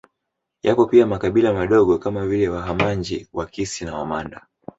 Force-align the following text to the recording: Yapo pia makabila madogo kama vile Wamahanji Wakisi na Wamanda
Yapo 0.63 0.85
pia 0.85 1.07
makabila 1.07 1.53
madogo 1.53 1.97
kama 1.99 2.27
vile 2.27 2.49
Wamahanji 2.49 3.27
Wakisi 3.33 3.85
na 3.85 3.95
Wamanda 3.97 4.45